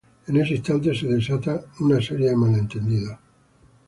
En 0.25 0.35
ese 0.35 0.55
instante 0.55 0.95
se 0.95 1.05
desata 1.05 1.61
una 1.79 2.01
serie 2.01 2.29
de 2.29 2.35
malentendidos. 2.35 3.19